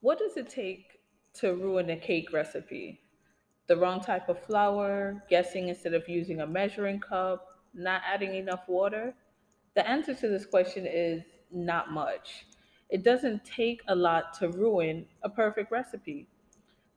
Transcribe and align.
What 0.00 0.18
does 0.18 0.36
it 0.36 0.50
take 0.50 1.00
to 1.34 1.54
ruin 1.54 1.88
a 1.88 1.96
cake 1.96 2.30
recipe? 2.30 3.00
The 3.66 3.78
wrong 3.78 4.02
type 4.02 4.28
of 4.28 4.38
flour, 4.44 5.24
guessing 5.30 5.68
instead 5.68 5.94
of 5.94 6.06
using 6.06 6.42
a 6.42 6.46
measuring 6.46 7.00
cup, 7.00 7.60
not 7.72 8.02
adding 8.06 8.34
enough 8.34 8.68
water? 8.68 9.14
The 9.74 9.88
answer 9.88 10.14
to 10.14 10.28
this 10.28 10.44
question 10.44 10.86
is 10.86 11.22
not 11.50 11.92
much. 11.92 12.46
It 12.90 13.04
doesn't 13.04 13.46
take 13.46 13.80
a 13.88 13.94
lot 13.94 14.34
to 14.38 14.50
ruin 14.50 15.06
a 15.22 15.30
perfect 15.30 15.72
recipe. 15.72 16.28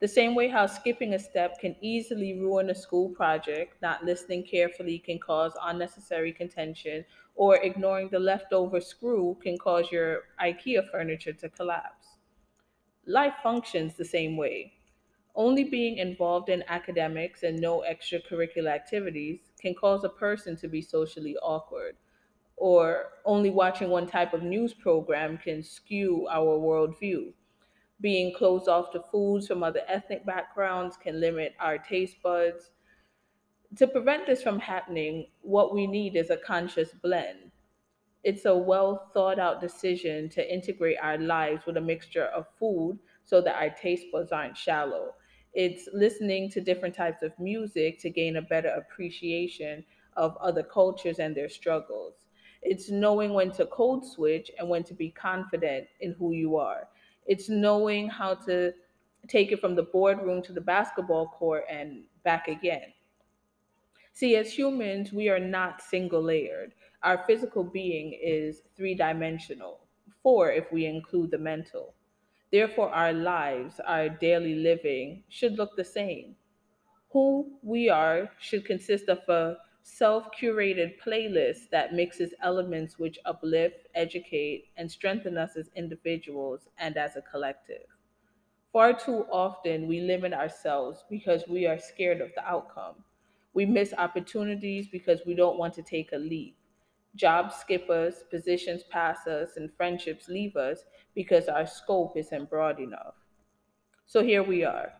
The 0.00 0.08
same 0.08 0.34
way 0.34 0.48
how 0.48 0.66
skipping 0.66 1.14
a 1.14 1.20
step 1.20 1.60
can 1.60 1.76
easily 1.80 2.40
ruin 2.40 2.68
a 2.70 2.74
school 2.74 3.10
project, 3.10 3.80
not 3.80 4.04
listening 4.04 4.42
carefully 4.42 4.98
can 4.98 5.20
cause 5.20 5.52
unnecessary 5.62 6.32
contention, 6.32 7.04
or 7.36 7.56
ignoring 7.56 8.08
the 8.08 8.18
leftover 8.18 8.80
screw 8.80 9.36
can 9.40 9.56
cause 9.56 9.90
your 9.92 10.24
IKEA 10.40 10.90
furniture 10.90 11.32
to 11.32 11.48
collapse. 11.48 12.17
Life 13.08 13.36
functions 13.42 13.94
the 13.94 14.04
same 14.04 14.36
way. 14.36 14.74
Only 15.34 15.64
being 15.64 15.96
involved 15.96 16.50
in 16.50 16.62
academics 16.68 17.42
and 17.42 17.58
no 17.58 17.82
extracurricular 17.90 18.68
activities 18.68 19.40
can 19.58 19.74
cause 19.74 20.04
a 20.04 20.10
person 20.10 20.58
to 20.58 20.68
be 20.68 20.82
socially 20.82 21.34
awkward, 21.38 21.96
or 22.58 23.12
only 23.24 23.48
watching 23.48 23.88
one 23.88 24.06
type 24.06 24.34
of 24.34 24.42
news 24.42 24.74
program 24.74 25.38
can 25.38 25.62
skew 25.62 26.28
our 26.30 26.58
worldview. 26.58 27.32
Being 28.02 28.34
closed 28.34 28.68
off 28.68 28.92
to 28.92 29.00
foods 29.10 29.46
from 29.46 29.62
other 29.62 29.80
ethnic 29.88 30.26
backgrounds 30.26 30.98
can 30.98 31.18
limit 31.18 31.54
our 31.58 31.78
taste 31.78 32.16
buds. 32.22 32.72
To 33.76 33.86
prevent 33.86 34.26
this 34.26 34.42
from 34.42 34.58
happening, 34.58 35.28
what 35.40 35.74
we 35.74 35.86
need 35.86 36.14
is 36.14 36.28
a 36.28 36.36
conscious 36.36 36.90
blend. 36.92 37.47
It's 38.24 38.44
a 38.44 38.56
well 38.56 39.10
thought 39.14 39.38
out 39.38 39.60
decision 39.60 40.28
to 40.30 40.52
integrate 40.54 40.98
our 41.00 41.18
lives 41.18 41.66
with 41.66 41.76
a 41.76 41.80
mixture 41.80 42.26
of 42.26 42.46
food 42.58 42.98
so 43.24 43.40
that 43.40 43.56
our 43.56 43.70
taste 43.70 44.06
buds 44.12 44.32
aren't 44.32 44.56
shallow. 44.56 45.14
It's 45.54 45.88
listening 45.92 46.50
to 46.50 46.60
different 46.60 46.94
types 46.94 47.22
of 47.22 47.32
music 47.38 47.98
to 48.00 48.10
gain 48.10 48.36
a 48.36 48.42
better 48.42 48.68
appreciation 48.68 49.84
of 50.16 50.36
other 50.38 50.62
cultures 50.62 51.18
and 51.18 51.34
their 51.36 51.48
struggles. 51.48 52.26
It's 52.62 52.90
knowing 52.90 53.32
when 53.34 53.52
to 53.52 53.66
code 53.66 54.04
switch 54.04 54.50
and 54.58 54.68
when 54.68 54.82
to 54.84 54.94
be 54.94 55.10
confident 55.10 55.86
in 56.00 56.12
who 56.18 56.32
you 56.32 56.56
are. 56.56 56.88
It's 57.26 57.48
knowing 57.48 58.08
how 58.08 58.34
to 58.46 58.72
take 59.28 59.52
it 59.52 59.60
from 59.60 59.74
the 59.74 59.82
boardroom 59.84 60.42
to 60.42 60.52
the 60.52 60.60
basketball 60.60 61.28
court 61.28 61.64
and 61.70 62.02
back 62.24 62.48
again. 62.48 62.92
See, 64.18 64.34
as 64.34 64.58
humans, 64.58 65.12
we 65.12 65.28
are 65.28 65.38
not 65.38 65.80
single 65.80 66.20
layered. 66.20 66.74
Our 67.04 67.24
physical 67.26 67.62
being 67.62 68.12
is 68.12 68.62
three 68.74 68.96
dimensional, 68.96 69.86
four 70.20 70.50
if 70.50 70.72
we 70.72 70.84
include 70.86 71.30
the 71.30 71.38
mental. 71.38 71.94
Therefore, 72.50 72.90
our 72.90 73.12
lives, 73.12 73.78
our 73.80 74.08
daily 74.08 74.56
living, 74.56 75.22
should 75.28 75.56
look 75.56 75.76
the 75.76 75.84
same. 75.84 76.36
Who 77.10 77.58
we 77.62 77.88
are 77.88 78.32
should 78.40 78.64
consist 78.64 79.08
of 79.08 79.28
a 79.28 79.58
self 79.82 80.32
curated 80.32 80.98
playlist 81.00 81.70
that 81.70 81.94
mixes 81.94 82.34
elements 82.40 82.98
which 82.98 83.18
uplift, 83.24 83.86
educate, 83.94 84.70
and 84.76 84.90
strengthen 84.90 85.38
us 85.38 85.56
as 85.56 85.70
individuals 85.76 86.68
and 86.78 86.96
as 86.96 87.16
a 87.16 87.22
collective. 87.22 87.86
Far 88.72 88.94
too 88.98 89.26
often, 89.30 89.86
we 89.88 90.00
limit 90.00 90.32
ourselves 90.32 91.04
because 91.10 91.46
we 91.48 91.66
are 91.66 91.78
scared 91.78 92.20
of 92.20 92.34
the 92.34 92.44
outcome. 92.48 93.04
We 93.54 93.66
miss 93.66 93.94
opportunities 93.96 94.88
because 94.88 95.20
we 95.26 95.34
don't 95.34 95.58
want 95.58 95.74
to 95.74 95.82
take 95.82 96.12
a 96.12 96.18
leap. 96.18 96.56
Jobs 97.16 97.56
skip 97.56 97.88
us, 97.90 98.22
positions 98.30 98.82
pass 98.90 99.26
us, 99.26 99.56
and 99.56 99.72
friendships 99.76 100.28
leave 100.28 100.56
us 100.56 100.84
because 101.14 101.48
our 101.48 101.66
scope 101.66 102.16
isn't 102.16 102.50
broad 102.50 102.78
enough. 102.78 103.14
So 104.06 104.22
here 104.22 104.42
we 104.42 104.64
are. 104.64 104.92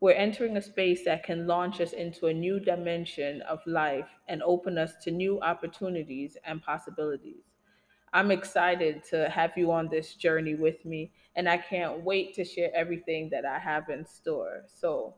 We're 0.00 0.12
entering 0.12 0.56
a 0.56 0.62
space 0.62 1.04
that 1.06 1.24
can 1.24 1.48
launch 1.48 1.80
us 1.80 1.92
into 1.92 2.26
a 2.26 2.32
new 2.32 2.60
dimension 2.60 3.42
of 3.42 3.66
life 3.66 4.08
and 4.28 4.42
open 4.44 4.78
us 4.78 4.92
to 5.02 5.10
new 5.10 5.40
opportunities 5.40 6.36
and 6.44 6.62
possibilities. 6.62 7.42
I'm 8.12 8.30
excited 8.30 9.02
to 9.10 9.28
have 9.28 9.52
you 9.56 9.72
on 9.72 9.88
this 9.88 10.14
journey 10.14 10.54
with 10.54 10.84
me, 10.84 11.12
and 11.36 11.48
I 11.48 11.58
can't 11.58 12.04
wait 12.04 12.32
to 12.34 12.44
share 12.44 12.70
everything 12.74 13.28
that 13.30 13.44
I 13.44 13.58
have 13.58 13.88
in 13.90 14.06
store. 14.06 14.62
So, 14.68 15.14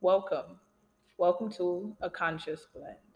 welcome. 0.00 0.58
Welcome 1.18 1.50
to 1.52 1.96
A 2.02 2.10
Conscious 2.10 2.66
Blend. 2.74 3.15